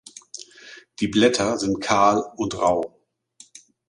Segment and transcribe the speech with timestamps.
[0.99, 2.99] Die Blätter sind kahl und rau.